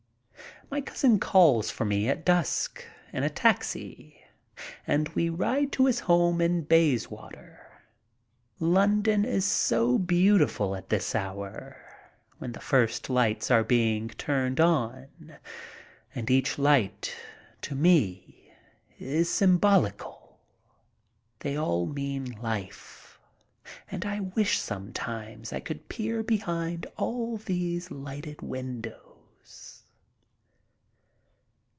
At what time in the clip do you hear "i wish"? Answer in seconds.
24.05-24.57